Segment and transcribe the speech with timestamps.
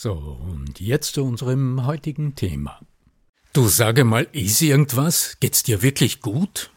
[0.00, 2.78] So, und jetzt zu unserem heutigen Thema.
[3.52, 5.38] Du sage mal, ist irgendwas?
[5.40, 6.70] Geht's dir wirklich gut?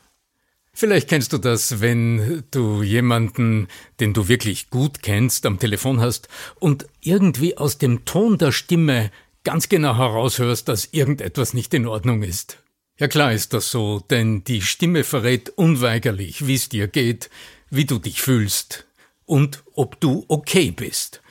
[0.73, 3.67] Vielleicht kennst du das, wenn du jemanden,
[3.99, 9.11] den du wirklich gut kennst, am Telefon hast und irgendwie aus dem Ton der Stimme
[9.43, 12.57] ganz genau heraushörst, dass irgendetwas nicht in Ordnung ist.
[12.97, 17.29] Ja klar ist das so, denn die Stimme verrät unweigerlich, wie es dir geht,
[17.69, 18.87] wie du dich fühlst
[19.27, 21.21] und ob du okay bist.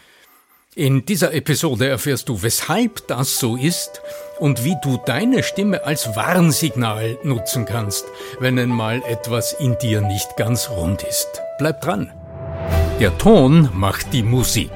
[0.81, 4.01] In dieser Episode erfährst du, weshalb das so ist
[4.39, 8.07] und wie du deine Stimme als Warnsignal nutzen kannst,
[8.39, 11.43] wenn einmal etwas in dir nicht ganz rund ist.
[11.59, 12.11] Bleib dran.
[12.99, 14.71] Der Ton macht die Musik.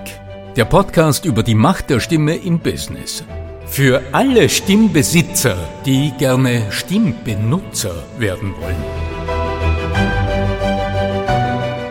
[0.56, 3.24] Der Podcast über die Macht der Stimme im Business.
[3.64, 8.84] Für alle Stimmbesitzer, die gerne Stimmbenutzer werden wollen.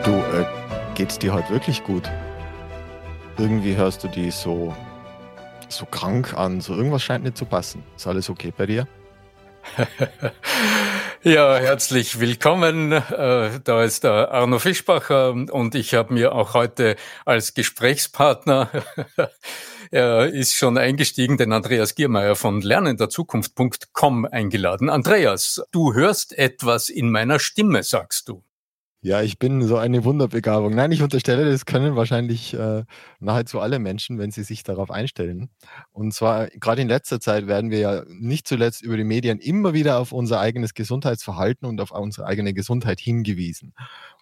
[0.03, 0.45] Du, äh,
[0.93, 2.07] geht's dir heute wirklich gut?
[3.37, 4.75] Irgendwie hörst du die so,
[5.69, 7.83] so krank an, so irgendwas scheint nicht zu passen.
[7.95, 8.87] Ist alles okay bei dir?
[11.23, 12.91] ja, herzlich willkommen.
[12.91, 16.95] Äh, da ist der Arno Fischbacher und ich habe mir auch heute
[17.25, 18.69] als Gesprächspartner
[19.93, 24.89] Er ist schon eingestiegen, den Andreas Giermeier von lernenderzukunft.com eingeladen.
[24.89, 28.43] Andreas, du hörst etwas in meiner Stimme, sagst du.
[29.05, 30.73] Ja, ich bin so eine Wunderbegabung.
[30.73, 32.85] Nein, ich unterstelle, das können wahrscheinlich äh,
[33.19, 35.49] nahezu alle Menschen, wenn sie sich darauf einstellen.
[35.91, 39.73] Und zwar gerade in letzter Zeit werden wir ja nicht zuletzt über die Medien immer
[39.73, 43.73] wieder auf unser eigenes Gesundheitsverhalten und auf unsere eigene Gesundheit hingewiesen.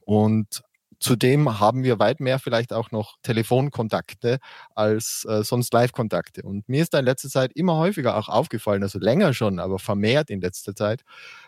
[0.03, 0.63] Und
[0.99, 4.37] Zudem haben wir weit mehr vielleicht auch noch Telefonkontakte
[4.75, 6.43] als äh, sonst Live-Kontakte.
[6.43, 9.79] Und mir ist da in letzter Zeit immer häufiger auch aufgefallen, also länger schon, aber
[9.79, 11.01] vermehrt in letzter Zeit,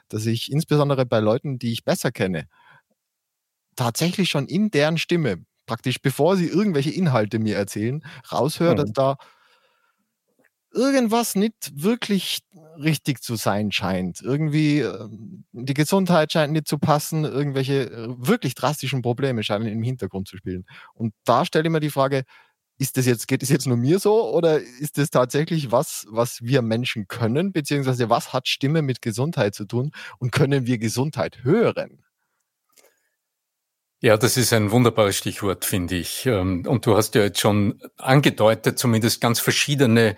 [0.09, 2.47] dass ich insbesondere bei Leuten, die ich besser kenne,
[3.75, 8.77] tatsächlich schon in deren Stimme, praktisch bevor sie irgendwelche Inhalte mir erzählen, raushöre, mhm.
[8.77, 9.17] dass da
[10.73, 12.39] irgendwas nicht wirklich
[12.77, 14.21] richtig zu sein scheint.
[14.21, 15.07] Irgendwie äh,
[15.51, 20.37] die Gesundheit scheint nicht zu passen, irgendwelche äh, wirklich drastischen Probleme scheinen im Hintergrund zu
[20.37, 20.65] spielen.
[20.93, 22.23] Und da stelle ich mir die Frage,
[22.79, 26.41] ist das jetzt, geht es jetzt nur mir so oder ist das tatsächlich was, was
[26.41, 31.43] wir Menschen können, beziehungsweise was hat Stimme mit Gesundheit zu tun und können wir Gesundheit
[31.43, 32.03] hören?
[34.03, 36.25] Ja, das ist ein wunderbares Stichwort, finde ich.
[36.25, 40.17] Ähm, und du hast ja jetzt schon angedeutet, zumindest ganz verschiedene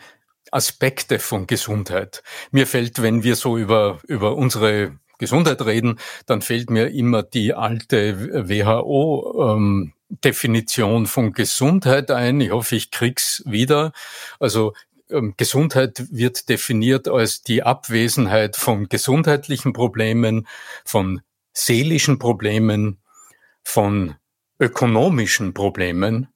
[0.49, 2.23] Aspekte von Gesundheit.
[2.49, 7.53] Mir fällt, wenn wir so über, über unsere Gesundheit reden, dann fällt mir immer die
[7.53, 12.41] alte WHO-Definition ähm, von Gesundheit ein.
[12.41, 13.91] Ich hoffe, ich krieg's wieder.
[14.39, 14.73] Also
[15.11, 20.47] ähm, Gesundheit wird definiert als die Abwesenheit von gesundheitlichen Problemen,
[20.85, 21.21] von
[21.53, 22.97] seelischen Problemen,
[23.65, 24.15] von
[24.59, 26.29] ökonomischen Problemen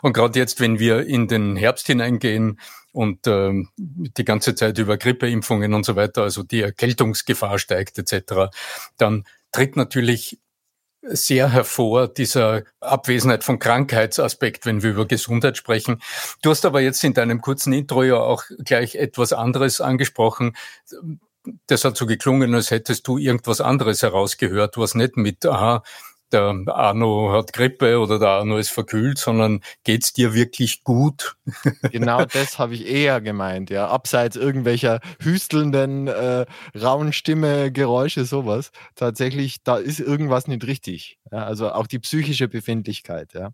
[0.03, 2.61] Und gerade jetzt, wenn wir in den Herbst hineingehen
[2.96, 8.50] und ähm, die ganze Zeit über Grippeimpfungen und so weiter, also die Erkältungsgefahr steigt etc.,
[8.96, 10.40] dann tritt natürlich
[11.02, 16.00] sehr hervor, dieser Abwesenheit von Krankheitsaspekt, wenn wir über Gesundheit sprechen.
[16.43, 20.56] Du hast aber jetzt in deinem kurzen Intro ja auch gleich etwas anderes angesprochen.
[21.66, 25.84] Das hat so geklungen, als hättest du irgendwas anderes herausgehört, was nicht mit, aha,
[26.32, 31.37] der Arno hat Grippe oder der Arno ist verkühlt, sondern geht's dir wirklich gut?
[31.93, 33.88] Genau das habe ich eher gemeint, ja.
[33.88, 36.44] Abseits irgendwelcher hüstelnden, äh,
[36.78, 38.70] rauen Stimme, Geräusche, sowas.
[38.94, 41.19] Tatsächlich, da ist irgendwas nicht richtig.
[41.31, 43.50] Ja, also auch die psychische Befindlichkeit, ja.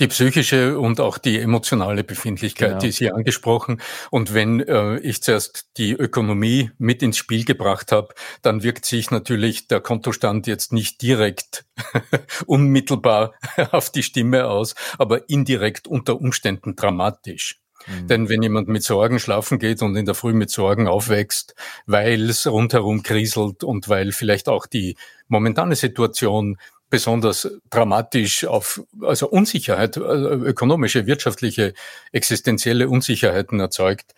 [0.00, 2.80] Die psychische und auch die emotionale Befindlichkeit, genau.
[2.80, 3.82] die ist hier angesprochen.
[4.10, 9.10] Und wenn äh, ich zuerst die Ökonomie mit ins Spiel gebracht habe, dann wirkt sich
[9.10, 11.66] natürlich der Kontostand jetzt nicht direkt
[12.46, 13.34] unmittelbar
[13.72, 17.60] auf die Stimme aus, aber indirekt unter Umständen dramatisch.
[17.86, 18.06] Mhm.
[18.06, 21.54] Denn wenn jemand mit Sorgen schlafen geht und in der Früh mit Sorgen aufwächst,
[21.86, 24.96] weil es rundherum kriselt und weil vielleicht auch die
[25.28, 26.56] momentane Situation
[26.90, 31.72] besonders dramatisch auf also Unsicherheit, also ökonomische, wirtschaftliche,
[32.12, 34.14] existenzielle Unsicherheiten erzeugt.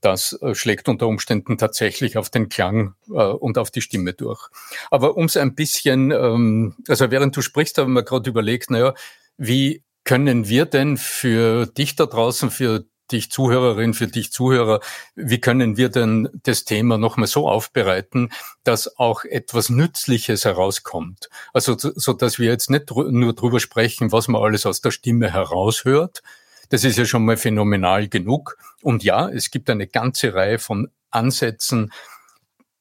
[0.00, 4.48] Das äh, schlägt unter Umständen tatsächlich auf den Klang äh, und auf die Stimme durch.
[4.90, 8.94] Aber um es ein bisschen, ähm, also während du sprichst, haben wir gerade überlegt, naja,
[9.36, 14.80] wie können wir denn für dich da draußen, für dich Zuhörerin, für dich Zuhörer,
[15.14, 18.32] wie können wir denn das Thema nochmal so aufbereiten,
[18.64, 21.28] dass auch etwas Nützliches herauskommt?
[21.52, 25.32] Also so, dass wir jetzt nicht nur drüber sprechen, was man alles aus der Stimme
[25.32, 26.22] heraushört.
[26.70, 28.56] Das ist ja schon mal phänomenal genug.
[28.82, 31.92] Und ja, es gibt eine ganze Reihe von Ansätzen,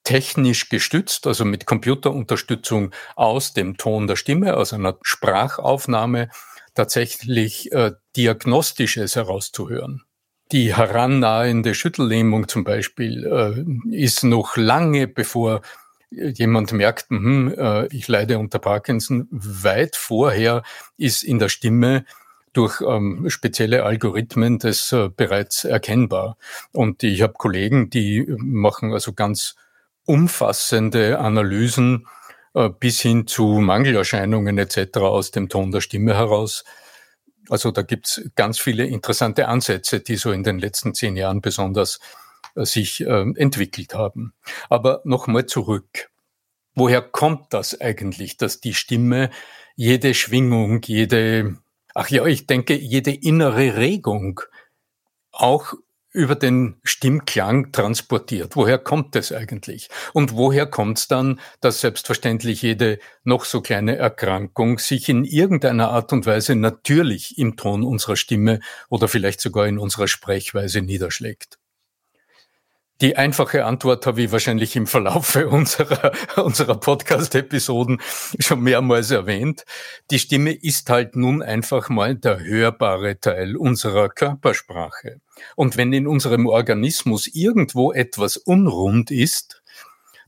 [0.04, 6.30] technisch gestützt, also mit Computerunterstützung aus dem Ton der Stimme, aus einer Sprachaufnahme,
[6.74, 10.04] tatsächlich äh, Diagnostisches herauszuhören.
[10.52, 15.62] Die herannahende Schüttellähmung zum Beispiel äh, ist noch lange bevor
[16.12, 20.64] jemand merkt, hm, äh, ich leide unter Parkinson, weit vorher
[20.98, 22.06] ist in der Stimme
[22.54, 26.38] durch ähm, spezielle Algorithmen das äh, bereits erkennbar.
[26.72, 29.56] Und ich habe Kollegen, die machen also ganz
[30.06, 32.08] umfassende Analysen
[32.56, 34.98] äh, bis hin zu Mangelerscheinungen etc.
[34.98, 36.64] aus dem Ton der Stimme heraus
[37.48, 42.00] also da gibt's ganz viele interessante Ansätze, die so in den letzten zehn Jahren besonders
[42.56, 44.34] äh, sich äh, entwickelt haben.
[44.70, 46.10] Aber nochmal zurück.
[46.76, 49.30] Woher kommt das eigentlich, dass die Stimme
[49.76, 51.58] jede Schwingung, jede,
[51.94, 54.42] ach ja, ich denke, jede innere Regung
[55.32, 55.74] auch
[56.12, 58.56] über den Stimmklang transportiert.
[58.56, 59.90] Woher kommt es eigentlich?
[60.14, 65.90] Und woher kommt es dann, dass selbstverständlich jede noch so kleine Erkrankung sich in irgendeiner
[65.90, 68.60] Art und Weise natürlich im Ton unserer Stimme
[68.90, 71.60] oder vielleicht sogar in unserer Sprechweise niederschlägt?
[73.02, 78.02] Die einfache Antwort habe ich wahrscheinlich im Verlaufe unserer, unserer Podcast-Episoden
[78.40, 79.64] schon mehrmals erwähnt.
[80.12, 85.22] Die Stimme ist halt nun einfach mal der hörbare Teil unserer Körpersprache.
[85.56, 89.64] Und wenn in unserem Organismus irgendwo etwas unrund ist,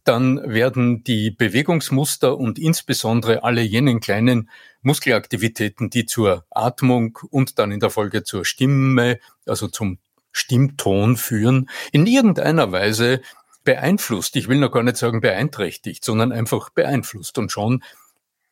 [0.06, 4.50] dann werden die Bewegungsmuster und insbesondere alle jenen kleinen
[4.82, 10.00] Muskelaktivitäten, die zur Atmung und dann in der Folge zur Stimme, also zum
[10.32, 13.22] Stimmton führen, in irgendeiner Weise
[13.64, 14.36] beeinflusst.
[14.36, 17.38] Ich will noch gar nicht sagen beeinträchtigt, sondern einfach beeinflusst.
[17.38, 17.84] Und schon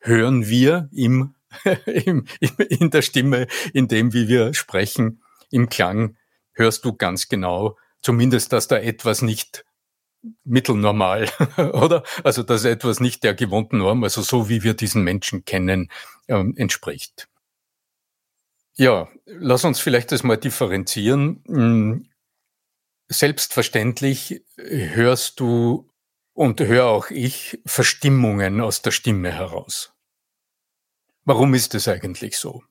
[0.00, 1.34] hören wir im,
[1.86, 2.26] im,
[2.68, 6.16] in der Stimme, in dem, wie wir sprechen, im Klang,
[6.52, 9.64] hörst du ganz genau, zumindest, dass da etwas nicht
[10.44, 12.02] mittelnormal, oder?
[12.24, 15.90] Also, dass etwas nicht der gewohnten Norm, also so wie wir diesen Menschen kennen,
[16.28, 17.29] ähm, entspricht.
[18.80, 21.44] Ja, lass uns vielleicht das mal differenzieren.
[21.46, 22.08] Hm,
[23.08, 25.90] selbstverständlich hörst du
[26.32, 29.92] und höre auch ich Verstimmungen aus der Stimme heraus.
[31.26, 32.62] Warum ist es eigentlich so?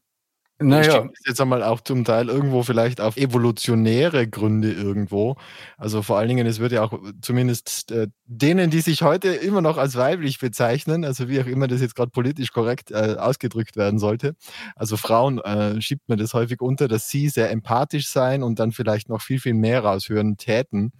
[0.62, 1.08] Naja.
[1.22, 5.38] Ich jetzt einmal auch zum Teil irgendwo vielleicht auf evolutionäre Gründe irgendwo.
[5.78, 9.62] Also vor allen Dingen, es wird ja auch zumindest äh, denen, die sich heute immer
[9.62, 13.78] noch als weiblich bezeichnen, also wie auch immer das jetzt gerade politisch korrekt äh, ausgedrückt
[13.78, 14.36] werden sollte.
[14.76, 18.74] Also Frauen äh, schiebt man das häufig unter, dass sie sehr empathisch sein und dann
[18.74, 20.92] vielleicht noch viel, viel mehr raushören täten.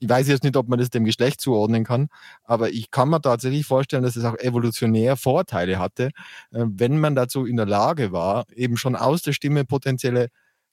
[0.00, 2.08] Ich weiß jetzt nicht, ob man das dem Geschlecht zuordnen kann,
[2.44, 6.06] aber ich kann mir tatsächlich vorstellen, dass es auch evolutionär Vorteile hatte,
[6.52, 10.28] äh, wenn man dazu in der Lage war, eben schon aus der Stimme potenzielle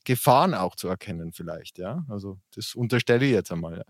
[0.05, 1.77] Gefahren auch zu erkennen, vielleicht.
[1.79, 3.83] Ja, also das unterstelle ich jetzt einmal.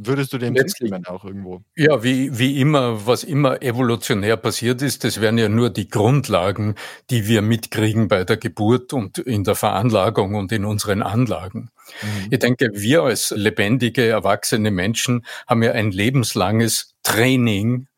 [0.00, 1.62] Würdest du dem zustimmen auch irgendwo?
[1.74, 6.76] Ja, wie, wie immer, was immer evolutionär passiert ist, das wären ja nur die Grundlagen,
[7.10, 11.70] die wir mitkriegen bei der Geburt und in der Veranlagung und in unseren Anlagen.
[12.02, 12.28] Mhm.
[12.30, 17.88] Ich denke, wir als lebendige, erwachsene Menschen haben ja ein lebenslanges Training,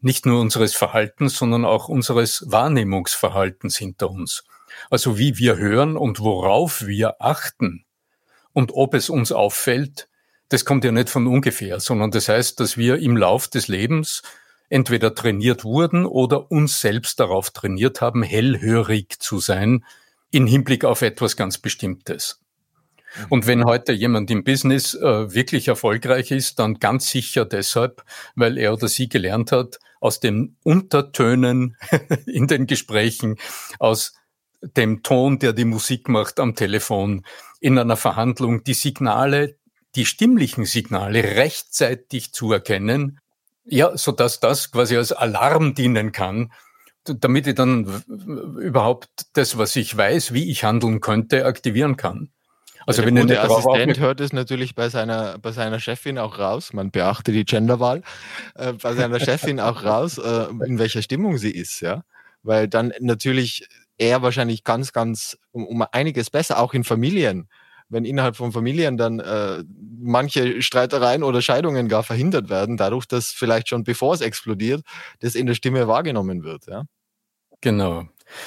[0.00, 4.44] nicht nur unseres Verhaltens, sondern auch unseres Wahrnehmungsverhaltens hinter uns.
[4.88, 7.84] Also wie wir hören und worauf wir achten
[8.54, 10.08] und ob es uns auffällt,
[10.52, 14.22] das kommt ja nicht von ungefähr, sondern das heißt, dass wir im Lauf des Lebens
[14.68, 19.84] entweder trainiert wurden oder uns selbst darauf trainiert haben, hellhörig zu sein
[20.30, 22.40] in Hinblick auf etwas ganz Bestimmtes.
[23.28, 28.02] Und wenn heute jemand im Business äh, wirklich erfolgreich ist, dann ganz sicher deshalb,
[28.34, 31.76] weil er oder sie gelernt hat, aus den Untertönen
[32.26, 33.36] in den Gesprächen,
[33.78, 34.14] aus
[34.62, 37.24] dem Ton, der die Musik macht am Telefon,
[37.60, 39.56] in einer Verhandlung, die Signale,
[39.94, 43.20] die stimmlichen Signale rechtzeitig zu erkennen,
[43.64, 46.52] ja, so dass das quasi als Alarm dienen kann,
[47.04, 48.02] damit ich dann
[48.58, 52.30] überhaupt das, was ich weiß, wie ich handeln könnte, aktivieren kann.
[52.86, 56.90] Also wenn der Assistent hört es natürlich bei seiner, bei seiner Chefin auch raus, man
[56.90, 58.02] beachte die Genderwahl,
[58.56, 62.02] äh, bei seiner Chefin auch raus, äh, in welcher Stimmung sie ist, ja.
[62.42, 63.68] Weil dann natürlich
[63.98, 67.48] er wahrscheinlich ganz, ganz um, um einiges besser, auch in Familien,
[67.92, 69.62] wenn innerhalb von Familien dann äh,
[70.00, 74.82] manche Streitereien oder Scheidungen gar verhindert werden, dadurch, dass vielleicht schon bevor es explodiert,
[75.20, 76.66] das in der Stimme wahrgenommen wird.
[76.66, 76.84] Ja?
[77.60, 78.04] Genau.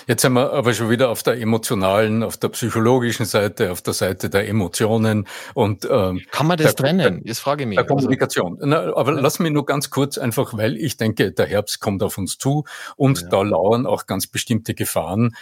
[0.08, 3.94] Jetzt sind wir aber schon wieder auf der emotionalen, auf der psychologischen Seite, auf der
[3.94, 7.22] Seite der Emotionen und ähm, kann man das der, trennen?
[7.24, 7.78] Jetzt frage ich mich.
[7.78, 8.58] Der Kommunikation.
[8.62, 9.22] Na, aber ja.
[9.22, 12.64] lass mich nur ganz kurz einfach, weil ich denke, der Herbst kommt auf uns zu
[12.96, 13.28] und ja.
[13.30, 15.36] da lauern auch ganz bestimmte Gefahren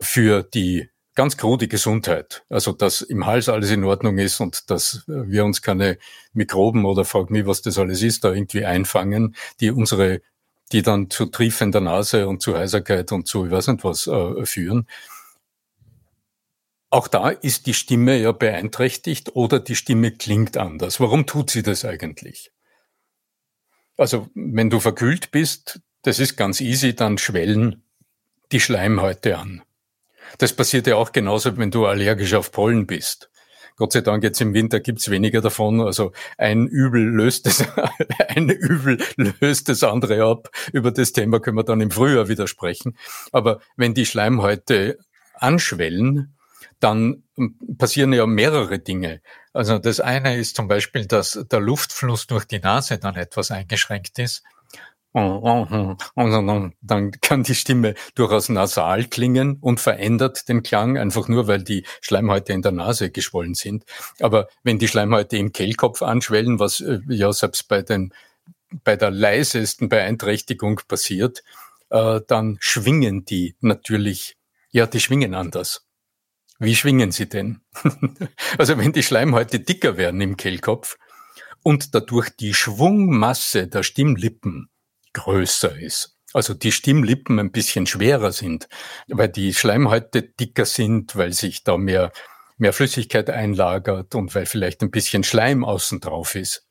[0.00, 0.88] für die
[1.20, 2.44] ganz krude Gesundheit.
[2.48, 5.98] Also, dass im Hals alles in Ordnung ist und dass wir uns keine
[6.32, 10.22] Mikroben oder frag mich, was das alles ist, da irgendwie einfangen, die unsere,
[10.72, 14.46] die dann zu triefender Nase und zu Heiserkeit und zu, ich weiß nicht was, äh,
[14.46, 14.88] führen.
[16.88, 21.00] Auch da ist die Stimme ja beeinträchtigt oder die Stimme klingt anders.
[21.00, 22.50] Warum tut sie das eigentlich?
[23.98, 27.82] Also, wenn du verkühlt bist, das ist ganz easy, dann schwellen
[28.52, 29.60] die Schleimhäute an.
[30.38, 33.30] Das passiert ja auch genauso, wenn du allergisch auf Pollen bist.
[33.76, 35.80] Gott sei Dank jetzt im Winter gibt's weniger davon.
[35.80, 37.64] Also ein Übel löst das,
[38.28, 40.50] ein Übel löst das andere ab.
[40.72, 42.98] Über das Thema können wir dann im Frühjahr wieder sprechen.
[43.32, 44.98] Aber wenn die Schleimhäute
[45.32, 46.36] anschwellen,
[46.78, 47.22] dann
[47.78, 49.22] passieren ja mehrere Dinge.
[49.52, 54.18] Also das eine ist zum Beispiel, dass der Luftfluss durch die Nase dann etwas eingeschränkt
[54.18, 54.42] ist.
[55.12, 61.48] Und dann, dann kann die Stimme durchaus nasal klingen und verändert den Klang, einfach nur
[61.48, 63.84] weil die Schleimhäute in der Nase geschwollen sind.
[64.20, 68.14] Aber wenn die Schleimhäute im Kehlkopf anschwellen, was äh, ja selbst bei, den,
[68.84, 71.42] bei der leisesten Beeinträchtigung passiert,
[71.90, 74.36] äh, dann schwingen die natürlich,
[74.70, 75.86] ja, die schwingen anders.
[76.60, 77.62] Wie schwingen sie denn?
[78.58, 80.98] also wenn die Schleimhäute dicker werden im Kehlkopf
[81.62, 84.69] und dadurch die Schwungmasse der Stimmlippen
[85.12, 86.16] größer ist.
[86.32, 88.68] Also die Stimmlippen ein bisschen schwerer sind,
[89.08, 92.12] weil die Schleimhäute dicker sind, weil sich da mehr,
[92.56, 96.66] mehr Flüssigkeit einlagert und weil vielleicht ein bisschen Schleim außen drauf ist.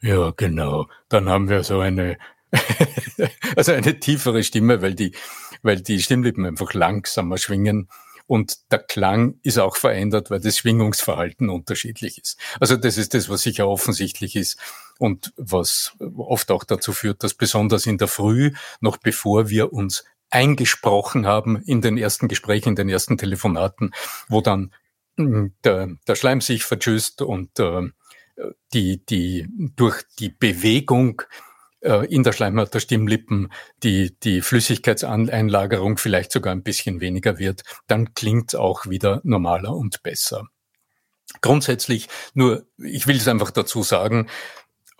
[0.00, 0.88] Ja, genau.
[1.08, 2.16] Dann haben wir so eine,
[3.56, 5.14] also eine tiefere Stimme, weil die,
[5.62, 7.88] weil die Stimmlippen einfach langsamer schwingen
[8.26, 12.38] und der Klang ist auch verändert, weil das Schwingungsverhalten unterschiedlich ist.
[12.60, 14.58] Also das ist das, was sicher offensichtlich ist
[14.98, 20.04] und was oft auch dazu führt, dass besonders in der Früh, noch bevor wir uns
[20.30, 23.92] eingesprochen haben in den ersten Gesprächen, in den ersten Telefonaten,
[24.28, 24.72] wo dann
[25.16, 27.88] hm, der, der Schleim sich vertschüsst und äh,
[28.72, 31.22] die, die durch die Bewegung
[31.80, 33.52] äh, in der Schleimhaut der Stimmlippen
[33.82, 39.74] die, die Flüssigkeitseinlagerung vielleicht sogar ein bisschen weniger wird, dann klingt es auch wieder normaler
[39.74, 40.46] und besser.
[41.40, 44.28] Grundsätzlich nur, ich will es einfach dazu sagen,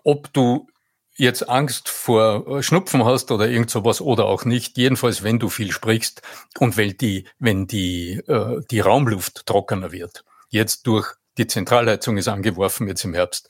[0.04, 0.68] ob du
[1.16, 5.72] jetzt Angst vor Schnupfen hast oder irgend sowas oder auch nicht, jedenfalls wenn du viel
[5.72, 6.22] sprichst
[6.58, 10.24] und weil die, wenn die, äh, die Raumluft trockener wird.
[10.48, 13.48] Jetzt durch die Zentralheizung ist angeworfen jetzt im Herbst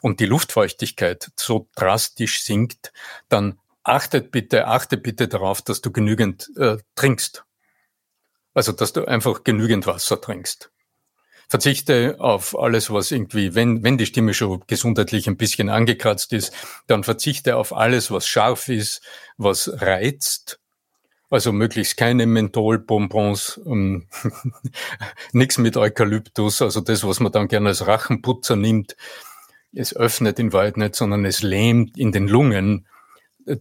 [0.00, 2.92] und die Luftfeuchtigkeit so drastisch sinkt,
[3.28, 7.44] dann achtet bitte, achte bitte darauf, dass du genügend äh, trinkst.
[8.54, 10.70] Also, dass du einfach genügend Wasser trinkst.
[11.48, 16.52] Verzichte auf alles, was irgendwie, wenn, wenn die Stimme schon gesundheitlich ein bisschen angekratzt ist,
[16.86, 19.02] dann verzichte auf alles, was scharf ist,
[19.38, 20.60] was reizt.
[21.30, 24.06] Also möglichst keine Mentholbonbons, ähm,
[25.32, 28.96] nichts mit Eukalyptus, also das, was man dann gerne als Rachenputzer nimmt
[29.74, 32.86] es öffnet in Wahrheit nicht, sondern es lähmt in den Lungen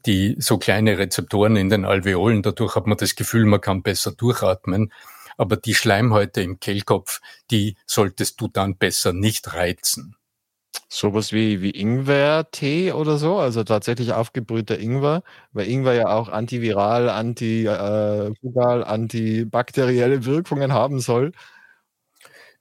[0.05, 2.41] die so kleine Rezeptoren in den Alveolen.
[2.41, 4.91] Dadurch hat man das Gefühl, man kann besser durchatmen.
[5.37, 10.15] Aber die Schleimhäute im Kehlkopf, die solltest du dann besser nicht reizen.
[10.89, 17.09] Sowas wie, wie Ingwer-Tee oder so, also tatsächlich aufgebrühter Ingwer, weil Ingwer ja auch antiviral,
[17.09, 21.33] antifungal, äh, antibakterielle Wirkungen haben soll.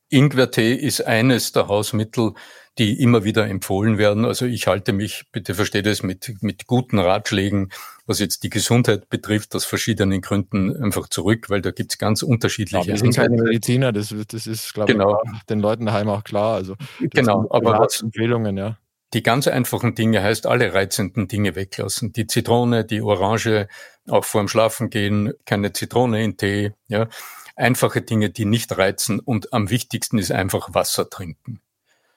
[0.09, 2.35] Ingwertee ist eines der Hausmittel,
[2.78, 4.25] die immer wieder empfohlen werden.
[4.25, 7.71] Also ich halte mich, bitte versteht es, mit, mit guten Ratschlägen,
[8.06, 12.87] was jetzt die Gesundheit betrifft, aus verschiedenen Gründen einfach zurück, weil da gibt's ganz unterschiedliche.
[12.87, 15.23] Ja, wir sind keine Mediziner, das, das ist, glaube genau.
[15.25, 16.54] ich, den Leuten daheim auch klar.
[16.56, 18.76] Also genau, aber was, Empfehlungen, ja.
[19.14, 22.12] Die ganz einfachen Dinge heißt alle reizenden Dinge weglassen.
[22.12, 23.68] Die Zitrone, die Orange,
[24.09, 27.09] auch vorm Schlafen gehen, keine Zitrone in Tee, ja.
[27.54, 31.62] Einfache Dinge, die nicht reizen und am wichtigsten ist einfach Wasser trinken.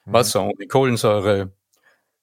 [0.04, 0.12] Mhm.
[0.12, 1.52] Wasser ohne Kohlensäure.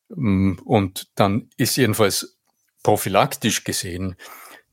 [0.10, 2.38] Mm, und dann ist jedenfalls
[2.84, 4.16] prophylaktisch gesehen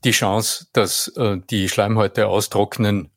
[0.04, 3.10] die Chance, dass äh, die Schleimhäute austrocknen,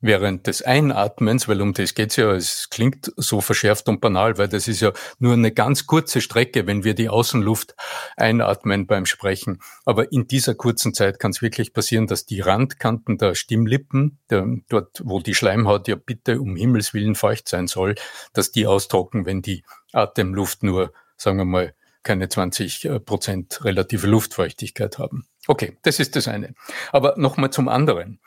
[0.00, 4.48] während des Einatmens, weil um das geht's ja, es klingt so verschärft und banal, weil
[4.48, 7.74] das ist ja nur eine ganz kurze Strecke, wenn wir die Außenluft
[8.16, 9.60] einatmen beim Sprechen.
[9.84, 14.46] Aber in dieser kurzen Zeit kann es wirklich passieren, dass die Randkanten der Stimmlippen, der,
[14.68, 17.94] dort wo die Schleimhaut ja bitte um Himmels willen feucht sein soll,
[18.32, 24.06] dass die austrocknen, wenn die Atemluft nur, sagen wir mal, keine 20 äh, Prozent relative
[24.06, 25.26] Luftfeuchtigkeit haben.
[25.48, 26.54] Okay, das ist das eine.
[26.92, 28.20] Aber nochmal zum anderen.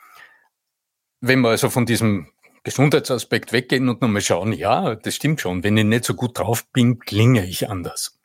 [1.20, 2.28] Wenn wir also von diesem
[2.62, 6.66] Gesundheitsaspekt weggehen und nochmal schauen, ja, das stimmt schon, wenn ich nicht so gut drauf
[6.72, 8.18] bin, klinge ich anders.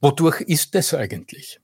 [0.00, 1.60] Wodurch ist das eigentlich?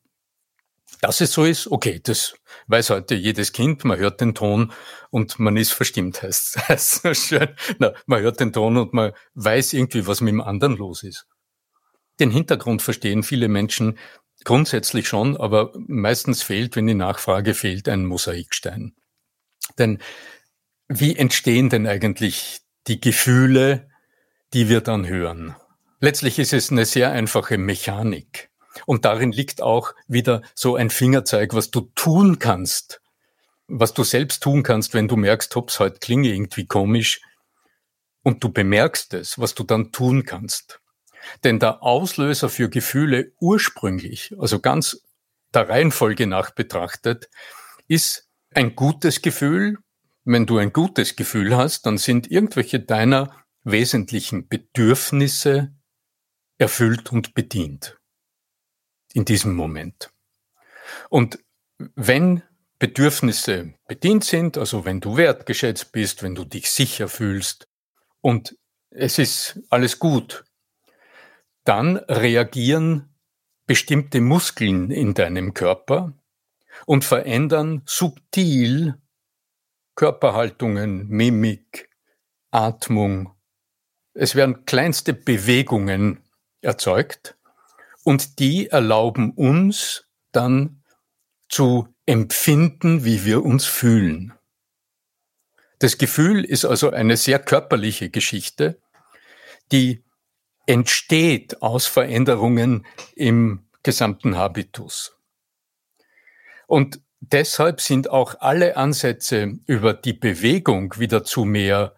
[1.00, 2.34] Dass es so ist, okay, das
[2.68, 4.72] weiß heute jedes Kind, man hört den Ton
[5.10, 7.48] und man ist verstimmt, heißt es so schön.
[7.78, 11.26] Na, man hört den Ton und man weiß irgendwie, was mit dem anderen los ist.
[12.20, 13.98] Den Hintergrund verstehen viele Menschen
[14.44, 18.94] grundsätzlich schon, aber meistens fehlt, wenn die Nachfrage fehlt, ein Mosaikstein.
[19.78, 19.98] Denn
[20.88, 23.88] wie entstehen denn eigentlich die Gefühle,
[24.52, 25.56] die wir dann hören?
[26.00, 28.50] Letztlich ist es eine sehr einfache Mechanik.
[28.86, 33.00] Und darin liegt auch wieder so ein Fingerzeig, was du tun kannst,
[33.68, 37.20] was du selbst tun kannst, wenn du merkst, hops, heute klinge irgendwie komisch.
[38.22, 40.80] Und du bemerkst es, was du dann tun kannst.
[41.42, 45.02] Denn der Auslöser für Gefühle ursprünglich, also ganz
[45.54, 47.30] der Reihenfolge nach betrachtet,
[47.88, 49.78] ist ein gutes Gefühl,
[50.24, 55.74] wenn du ein gutes Gefühl hast, dann sind irgendwelche deiner wesentlichen Bedürfnisse
[56.58, 57.98] erfüllt und bedient.
[59.12, 60.10] In diesem Moment.
[61.08, 61.38] Und
[61.78, 62.42] wenn
[62.78, 67.68] Bedürfnisse bedient sind, also wenn du wertgeschätzt bist, wenn du dich sicher fühlst
[68.20, 68.56] und
[68.90, 70.44] es ist alles gut,
[71.64, 73.14] dann reagieren
[73.66, 76.12] bestimmte Muskeln in deinem Körper
[76.86, 78.94] und verändern subtil
[79.94, 81.88] Körperhaltungen, Mimik,
[82.50, 83.32] Atmung.
[84.12, 86.20] Es werden kleinste Bewegungen
[86.60, 87.36] erzeugt
[88.04, 90.82] und die erlauben uns dann
[91.48, 94.32] zu empfinden, wie wir uns fühlen.
[95.78, 98.80] Das Gefühl ist also eine sehr körperliche Geschichte,
[99.72, 100.04] die
[100.66, 105.16] entsteht aus Veränderungen im gesamten Habitus.
[106.66, 111.94] Und deshalb sind auch alle Ansätze über die Bewegung wieder zu mehr,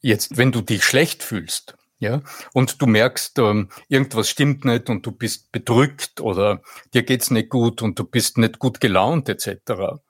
[0.00, 2.20] jetzt, wenn du dich schlecht fühlst, ja,
[2.52, 6.60] und du merkst, ähm, irgendwas stimmt nicht und du bist bedrückt oder
[6.92, 10.00] dir geht's nicht gut und du bist nicht gut gelaunt etc.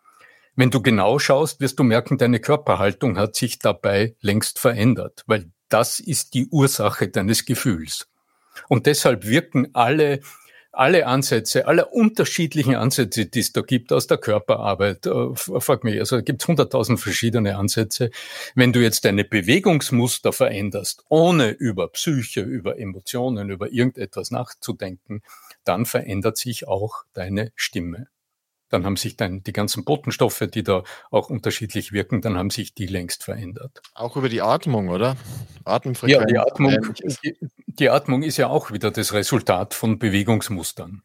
[0.56, 5.50] Wenn du genau schaust, wirst du merken, deine Körperhaltung hat sich dabei längst verändert, weil
[5.68, 8.08] das ist die Ursache deines Gefühls.
[8.68, 10.20] Und deshalb wirken alle
[10.72, 16.00] alle Ansätze, alle unterschiedlichen Ansätze, die es da gibt aus der Körperarbeit, äh, frag mich,
[16.00, 18.10] also gibt es hunderttausend verschiedene Ansätze.
[18.54, 25.22] Wenn du jetzt deine Bewegungsmuster veränderst, ohne über Psyche, über Emotionen, über irgendetwas nachzudenken,
[25.64, 28.08] dann verändert sich auch deine Stimme
[28.72, 32.74] dann haben sich dann die ganzen Botenstoffe, die da auch unterschiedlich wirken, dann haben sich
[32.74, 33.82] die längst verändert.
[33.94, 35.16] Auch über die Atmung, oder?
[35.64, 36.20] Atemfrequenz.
[36.20, 36.94] Ja, die Atmung,
[37.78, 41.02] die, Atmung ist ja auch wieder das Resultat von Bewegungsmustern.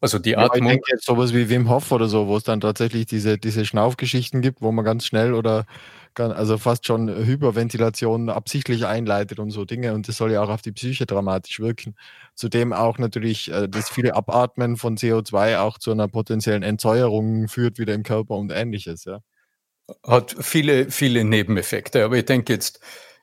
[0.00, 0.66] Also die Atmung.
[0.66, 3.38] Ja, ich denke jetzt sowas wie Wim Hof oder so, wo es dann tatsächlich diese,
[3.38, 5.64] diese Schnaufgeschichten gibt, wo man ganz schnell oder
[6.18, 9.94] also fast schon Hyperventilation absichtlich einleitet und so Dinge.
[9.94, 11.94] Und das soll ja auch auf die Psyche dramatisch wirken.
[12.34, 17.78] Zudem auch natürlich äh, das viele Abatmen von CO2 auch zu einer potenziellen Entsäuerung führt
[17.78, 19.20] wieder im Körper und ähnliches, ja.
[20.06, 22.04] Hat viele, viele Nebeneffekte.
[22.04, 22.80] Aber ich denke jetzt,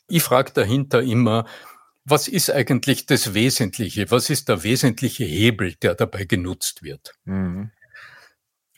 [0.08, 1.46] ich frage dahinter immer,
[2.10, 4.10] was ist eigentlich das Wesentliche?
[4.12, 7.14] Was ist der wesentliche Hebel, der dabei genutzt wird?
[7.26, 7.72] Mhm.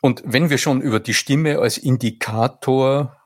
[0.01, 3.21] Und wenn wir schon über die Stimme als Indikator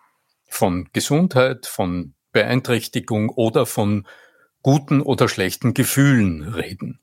[0.47, 4.05] von Gesundheit, von Beeinträchtigung oder von
[4.61, 6.99] guten oder schlechten Gefühlen reden.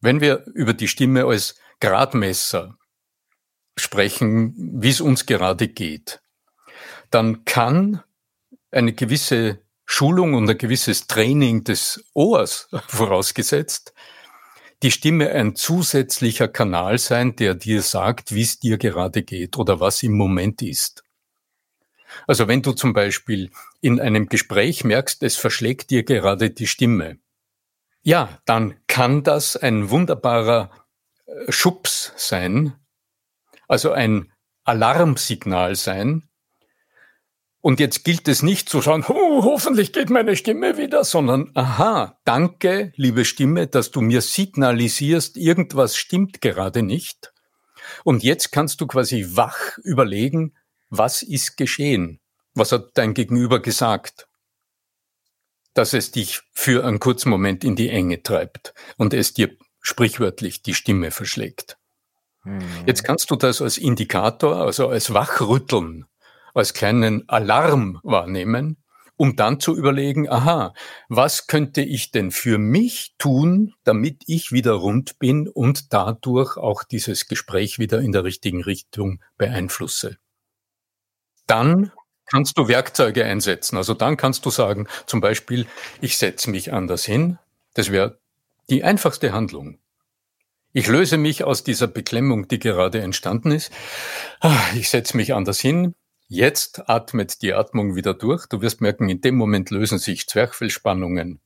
[0.00, 2.78] Wenn wir über die Stimme als Gradmesser
[3.76, 6.22] sprechen, wie es uns gerade geht,
[7.10, 8.02] dann kann
[8.70, 13.94] eine gewisse Schulung und ein gewisses Training des Ohrs vorausgesetzt,
[14.82, 19.80] die Stimme ein zusätzlicher Kanal sein, der dir sagt, wie es dir gerade geht oder
[19.80, 21.02] was im Moment ist.
[22.26, 27.18] Also wenn du zum Beispiel in einem Gespräch merkst, es verschlägt dir gerade die Stimme,
[28.02, 30.70] ja, dann kann das ein wunderbarer
[31.26, 32.74] äh, Schubs sein,
[33.66, 34.32] also ein
[34.64, 36.28] Alarmsignal sein,
[37.66, 42.16] und jetzt gilt es nicht zu sagen, oh, hoffentlich geht meine Stimme wieder, sondern, aha,
[42.24, 47.32] danke, liebe Stimme, dass du mir signalisierst, irgendwas stimmt gerade nicht.
[48.04, 50.54] Und jetzt kannst du quasi wach überlegen,
[50.90, 52.20] was ist geschehen?
[52.54, 54.28] Was hat dein Gegenüber gesagt?
[55.74, 59.50] Dass es dich für einen kurzen Moment in die Enge treibt und es dir
[59.80, 61.78] sprichwörtlich die Stimme verschlägt.
[62.42, 62.60] Hm.
[62.86, 66.06] Jetzt kannst du das als Indikator, also als Wachrütteln
[66.56, 68.78] als kleinen Alarm wahrnehmen,
[69.16, 70.74] um dann zu überlegen, aha,
[71.08, 76.84] was könnte ich denn für mich tun, damit ich wieder rund bin und dadurch auch
[76.84, 80.18] dieses Gespräch wieder in der richtigen Richtung beeinflusse.
[81.46, 81.92] Dann
[82.26, 83.76] kannst du Werkzeuge einsetzen.
[83.76, 85.66] Also dann kannst du sagen, zum Beispiel,
[86.00, 87.38] ich setze mich anders hin.
[87.74, 88.18] Das wäre
[88.68, 89.78] die einfachste Handlung.
[90.72, 93.72] Ich löse mich aus dieser Beklemmung, die gerade entstanden ist.
[94.40, 95.94] Ah, ich setze mich anders hin.
[96.28, 98.46] Jetzt atmet die Atmung wieder durch.
[98.46, 101.40] Du wirst merken, in dem Moment lösen sich Zwerchfellspannungen.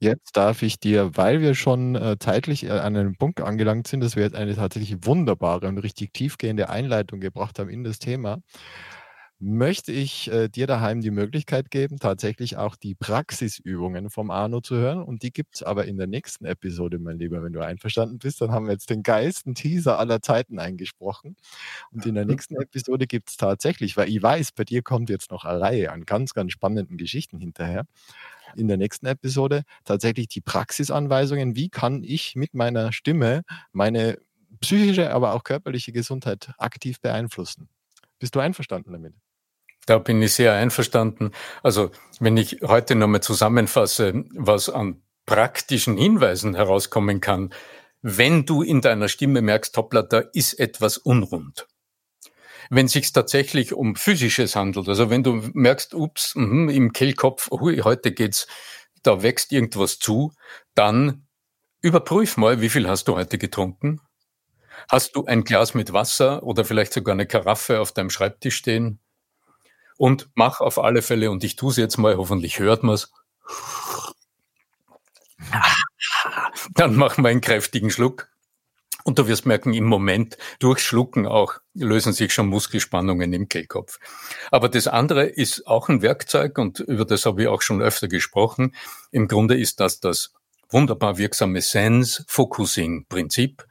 [0.00, 4.00] Jetzt darf ich dir, weil wir schon äh, zeitlich äh, an einem Punkt angelangt sind,
[4.00, 8.38] dass wir jetzt eine tatsächlich wunderbare und richtig tiefgehende Einleitung gebracht haben in das Thema,
[9.40, 14.74] möchte ich äh, dir daheim die Möglichkeit geben, tatsächlich auch die Praxisübungen vom Arno zu
[14.76, 15.02] hören.
[15.02, 18.40] Und die gibt es aber in der nächsten Episode, mein Lieber, wenn du einverstanden bist.
[18.40, 21.36] Dann haben wir jetzt den geilsten Teaser aller Zeiten eingesprochen.
[21.92, 25.30] Und in der nächsten Episode gibt es tatsächlich, weil ich weiß, bei dir kommt jetzt
[25.30, 27.84] noch eine Reihe an ganz, ganz spannenden Geschichten hinterher.
[28.56, 31.54] In der nächsten Episode tatsächlich die Praxisanweisungen.
[31.54, 34.18] Wie kann ich mit meiner Stimme meine
[34.60, 37.68] psychische, aber auch körperliche Gesundheit aktiv beeinflussen?
[38.18, 39.14] Bist du einverstanden damit?
[39.88, 41.32] Da bin ich sehr einverstanden.
[41.62, 47.54] Also wenn ich heute nochmal zusammenfasse, was an praktischen Hinweisen herauskommen kann,
[48.02, 51.66] wenn du in deiner Stimme merkst, hoppla, da ist etwas unrund.
[52.68, 57.78] Wenn sich tatsächlich um physisches handelt, also wenn du merkst, ups, mh, im Kehlkopf, hui,
[57.78, 58.46] heute geht's,
[59.02, 60.32] da wächst irgendwas zu,
[60.74, 61.26] dann
[61.80, 64.02] überprüf mal, wie viel hast du heute getrunken?
[64.90, 69.00] Hast du ein Glas mit Wasser oder vielleicht sogar eine Karaffe auf deinem Schreibtisch stehen?
[69.98, 73.12] Und mach auf alle Fälle, und ich tue es jetzt mal, hoffentlich hört man es.
[76.74, 78.28] Dann mach mal einen kräftigen Schluck.
[79.04, 83.98] Und du wirst merken, im Moment durch Schlucken auch lösen sich schon Muskelspannungen im Kehlkopf.
[84.50, 88.08] Aber das andere ist auch ein Werkzeug und über das habe ich auch schon öfter
[88.08, 88.74] gesprochen.
[89.10, 90.34] Im Grunde ist das das
[90.68, 93.66] wunderbar wirksame Sense-Focusing-Prinzip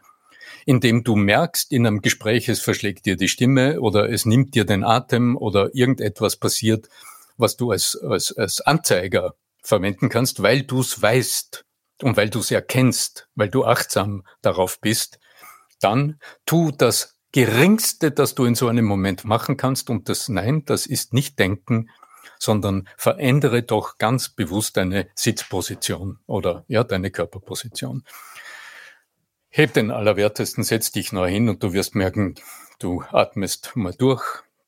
[0.68, 4.66] indem du merkst in einem Gespräch, es verschlägt dir die Stimme oder es nimmt dir
[4.66, 6.90] den Atem oder irgendetwas passiert,
[7.38, 11.64] was du als, als, als Anzeiger verwenden kannst, weil du es weißt
[12.02, 15.20] und weil du es erkennst, weil du achtsam darauf bist,
[15.80, 20.66] dann tu das Geringste, das du in so einem Moment machen kannst und das Nein,
[20.66, 21.90] das ist nicht Denken,
[22.40, 28.04] sondern verändere doch ganz bewusst deine Sitzposition oder ja, deine Körperposition.
[29.58, 32.36] Heb den Allerwertesten, setz dich neu hin und du wirst merken,
[32.78, 34.24] du atmest mal durch,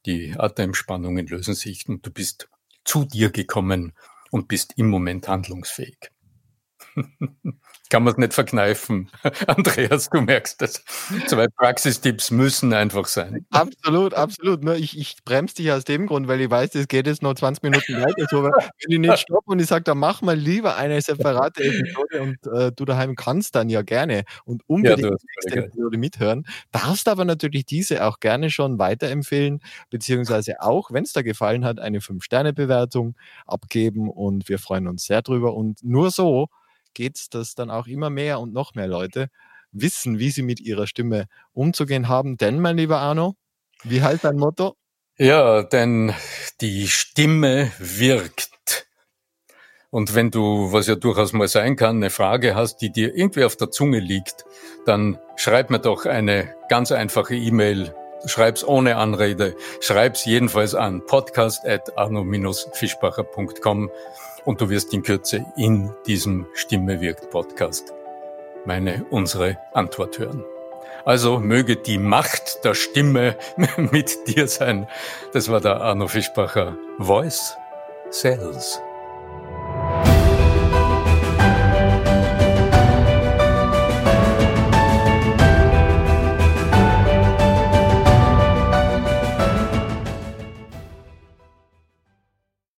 [0.07, 2.49] die Atemspannungen lösen sich und du bist
[2.85, 3.93] zu dir gekommen
[4.31, 6.09] und bist im Moment handlungsfähig.
[7.89, 9.09] Kann man es nicht verkneifen.
[9.47, 10.83] Andreas, du merkst das.
[11.27, 13.45] Zwei Praxistipps müssen einfach sein.
[13.49, 14.63] Absolut, absolut.
[14.77, 17.63] Ich, ich bremse dich aus dem Grund, weil ich weiß, das geht jetzt noch 20
[17.63, 18.27] Minuten weiter.
[18.29, 18.51] So, wenn
[18.87, 22.71] ich nicht stoppe und ich sage, dann mach mal lieber eine separate Episode und äh,
[22.71, 26.45] du daheim kannst dann ja gerne und unbedingt ja, die nächste Episode mithören.
[26.71, 31.79] Darfst aber natürlich diese auch gerne schon weiterempfehlen, beziehungsweise auch, wenn es dir gefallen hat,
[31.79, 33.15] eine 5-Sterne-Bewertung
[33.47, 35.55] abgeben und wir freuen uns sehr drüber.
[35.55, 36.49] Und nur so
[36.93, 39.29] geht es, dass dann auch immer mehr und noch mehr Leute
[39.71, 42.37] wissen, wie sie mit ihrer Stimme umzugehen haben.
[42.37, 43.35] Denn, mein lieber Arno,
[43.83, 44.75] wie heißt dein Motto?
[45.17, 46.13] Ja, denn
[46.61, 48.87] die Stimme wirkt.
[49.91, 53.43] Und wenn du, was ja durchaus mal sein kann, eine Frage hast, die dir irgendwie
[53.43, 54.45] auf der Zunge liegt,
[54.85, 57.93] dann schreib mir doch eine ganz einfache E-Mail.
[58.25, 59.55] Schreib's ohne Anrede.
[59.81, 63.89] Schreib's jedenfalls an podcast at arno-fischbacher.com
[64.49, 67.93] und du wirst in Kürze in diesem Stimme wirkt Podcast
[68.65, 70.43] meine, unsere Antwort hören.
[71.05, 73.37] Also möge die Macht der Stimme
[73.77, 74.87] mit dir sein.
[75.33, 77.55] Das war der Arno Fischbacher Voice
[78.09, 78.81] Cells